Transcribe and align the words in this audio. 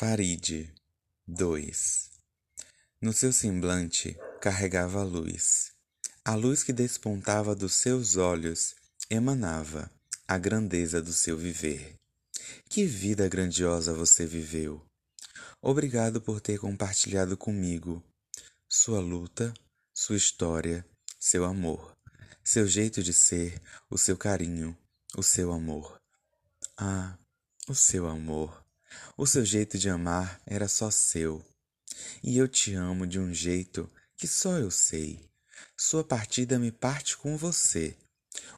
Farid 0.00 0.72
2 1.28 2.10
No 3.02 3.12
seu 3.12 3.34
semblante 3.34 4.16
carregava 4.40 5.00
a 5.00 5.04
luz. 5.04 5.72
A 6.24 6.34
luz 6.34 6.62
que 6.62 6.72
despontava 6.72 7.54
dos 7.54 7.74
seus 7.74 8.16
olhos 8.16 8.74
emanava 9.10 9.90
a 10.26 10.38
grandeza 10.38 11.02
do 11.02 11.12
seu 11.12 11.36
viver. 11.36 11.96
Que 12.70 12.86
vida 12.86 13.28
grandiosa 13.28 13.92
você 13.92 14.24
viveu! 14.24 14.82
Obrigado 15.60 16.18
por 16.18 16.40
ter 16.40 16.58
compartilhado 16.58 17.36
comigo 17.36 18.02
sua 18.66 19.00
luta, 19.00 19.52
sua 19.92 20.16
história, 20.16 20.82
seu 21.18 21.44
amor, 21.44 21.94
seu 22.42 22.66
jeito 22.66 23.02
de 23.02 23.12
ser, 23.12 23.60
o 23.90 23.98
seu 23.98 24.16
carinho, 24.16 24.74
o 25.14 25.22
seu 25.22 25.52
amor. 25.52 26.00
Ah, 26.74 27.18
o 27.68 27.74
seu 27.74 28.06
amor. 28.06 28.59
O 29.16 29.26
seu 29.26 29.44
jeito 29.44 29.78
de 29.78 29.88
amar 29.88 30.40
era 30.46 30.68
só 30.68 30.90
seu. 30.90 31.44
E 32.22 32.36
eu 32.36 32.48
te 32.48 32.74
amo 32.74 33.06
de 33.06 33.18
um 33.18 33.32
jeito 33.32 33.90
que 34.16 34.26
só 34.26 34.58
eu 34.58 34.70
sei. 34.70 35.28
Sua 35.76 36.04
partida 36.04 36.58
me 36.58 36.70
parte 36.70 37.16
com 37.16 37.36
você. 37.36 37.96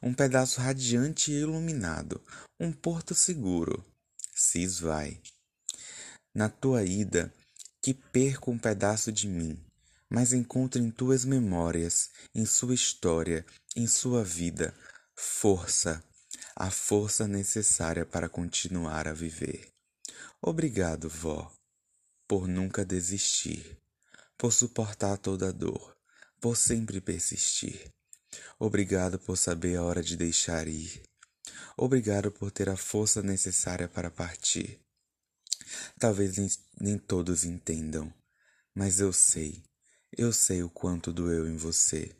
Um 0.01 0.13
pedaço 0.13 0.61
radiante 0.61 1.31
e 1.31 1.39
iluminado, 1.39 2.21
um 2.59 2.71
porto 2.71 3.15
seguro. 3.15 3.83
Se 4.35 4.61
esvai. 4.61 5.21
Na 6.35 6.49
tua 6.49 6.83
ida, 6.83 7.33
que 7.81 7.93
perco 7.93 8.51
um 8.51 8.57
pedaço 8.57 9.11
de 9.11 9.27
mim, 9.27 9.59
mas 10.09 10.33
encontro 10.33 10.81
em 10.81 10.91
tuas 10.91 11.25
memórias, 11.25 12.09
em 12.33 12.45
sua 12.45 12.73
história, 12.73 13.45
em 13.75 13.87
sua 13.87 14.23
vida, 14.23 14.73
força, 15.15 16.03
a 16.55 16.69
força 16.69 17.27
necessária 17.27 18.05
para 18.05 18.29
continuar 18.29 19.07
a 19.07 19.13
viver. 19.13 19.72
Obrigado, 20.41 21.09
vó, 21.09 21.51
por 22.27 22.47
nunca 22.47 22.83
desistir, 22.83 23.77
por 24.37 24.51
suportar 24.51 25.17
toda 25.17 25.49
a 25.49 25.51
dor, 25.51 25.95
por 26.39 26.57
sempre 26.57 26.99
persistir. 26.99 27.91
Obrigado 28.59 29.19
por 29.19 29.37
saber 29.37 29.77
a 29.77 29.83
hora 29.83 30.01
de 30.01 30.17
deixar 30.17 30.67
ir. 30.67 31.01
Obrigado 31.77 32.31
por 32.31 32.51
ter 32.51 32.69
a 32.69 32.77
força 32.77 33.21
necessária 33.21 33.87
para 33.87 34.11
partir. 34.11 34.79
Talvez 35.99 36.59
nem, 36.79 36.97
todos 36.97 37.43
entendam, 37.43 38.13
mas 38.75 38.99
eu 38.99 39.13
sei, 39.13 39.63
eu 40.11 40.31
sei 40.33 40.61
o 40.63 40.69
quanto 40.69 41.11
doeu 41.11 41.47
em 41.47 41.57
você. 41.57 42.15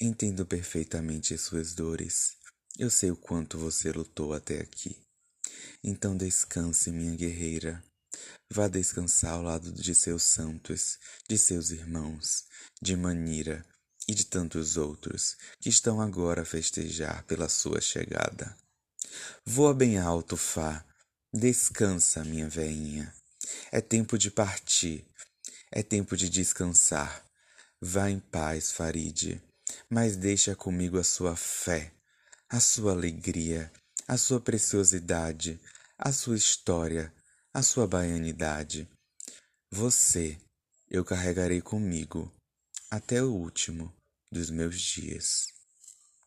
Entendo 0.00 0.46
perfeitamente 0.46 1.36
suas 1.36 1.74
dores. 1.74 2.36
Eu 2.78 2.90
sei 2.90 3.10
o 3.10 3.16
quanto 3.16 3.58
você 3.58 3.90
lutou 3.90 4.32
até 4.32 4.60
aqui. 4.60 4.96
Então 5.82 6.16
descanse, 6.16 6.90
minha 6.90 7.14
guerreira. 7.14 7.82
Vá 8.50 8.66
descansar 8.66 9.34
ao 9.34 9.42
lado 9.42 9.72
de 9.72 9.94
seus 9.94 10.22
santos, 10.22 10.98
de 11.28 11.38
seus 11.38 11.70
irmãos, 11.70 12.44
de 12.82 12.96
Manira 12.96 13.64
e 14.08 14.14
de 14.14 14.24
tantos 14.24 14.76
outros 14.76 15.36
que 15.60 15.68
estão 15.68 16.00
agora 16.00 16.42
a 16.42 16.44
festejar 16.44 17.22
pela 17.24 17.48
sua 17.48 17.80
chegada. 17.80 18.56
Voa 19.44 19.72
bem 19.72 19.98
alto, 19.98 20.36
Fá. 20.36 20.84
Descansa, 21.32 22.24
minha 22.24 22.48
veinha. 22.48 23.14
É 23.70 23.80
tempo 23.80 24.18
de 24.18 24.30
partir. 24.30 25.06
É 25.70 25.82
tempo 25.82 26.16
de 26.16 26.28
descansar. 26.28 27.24
Vá 27.80 28.10
em 28.10 28.18
paz, 28.18 28.72
Faride, 28.72 29.40
mas 29.88 30.16
deixa 30.16 30.56
comigo 30.56 30.98
a 30.98 31.04
sua 31.04 31.36
fé, 31.36 31.92
a 32.48 32.58
sua 32.58 32.90
alegria 32.90 33.70
a 34.08 34.16
sua 34.16 34.40
preciosidade, 34.40 35.60
a 35.98 36.10
sua 36.10 36.34
história, 36.34 37.12
a 37.52 37.62
sua 37.62 37.86
baianidade. 37.86 38.88
Você 39.70 40.40
eu 40.90 41.04
carregarei 41.04 41.60
comigo 41.60 42.32
até 42.90 43.22
o 43.22 43.30
último 43.30 43.94
dos 44.32 44.48
meus 44.48 44.80
dias. 44.80 45.57